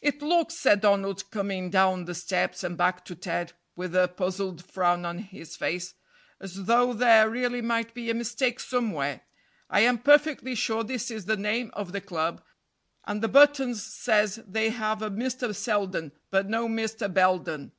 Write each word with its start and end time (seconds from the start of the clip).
"It 0.00 0.22
looks," 0.22 0.54
said 0.56 0.80
Donald, 0.80 1.30
coming 1.30 1.68
down 1.68 2.06
the 2.06 2.14
steps 2.14 2.64
and 2.64 2.78
back 2.78 3.04
to 3.04 3.14
Ted, 3.14 3.52
with 3.76 3.94
a 3.94 4.08
puzzled 4.08 4.64
frown 4.64 5.04
on 5.04 5.18
his 5.18 5.54
face, 5.54 5.92
"as 6.40 6.64
though 6.64 6.94
there 6.94 7.28
really 7.28 7.60
might 7.60 7.92
be 7.92 8.08
a 8.08 8.14
mistake 8.14 8.58
somewhere. 8.58 9.20
I 9.68 9.80
am 9.80 9.98
perfectly 9.98 10.54
sure 10.54 10.82
this 10.82 11.10
is 11.10 11.26
the 11.26 11.36
name 11.36 11.68
of 11.74 11.92
the 11.92 12.00
club, 12.00 12.42
and 13.04 13.20
the 13.20 13.28
buttons 13.28 13.82
says 13.84 14.40
they 14.48 14.70
have 14.70 15.02
a 15.02 15.10
Mr. 15.10 15.54
Selden, 15.54 16.12
but 16.30 16.48
no 16.48 16.66
Mr. 16.70 17.12
Belden." 17.12 17.72